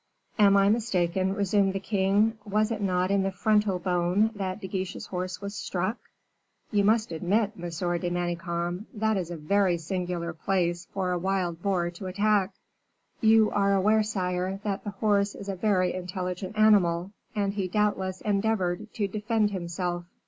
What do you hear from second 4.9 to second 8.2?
horse was struck? You must admit, Monsieur de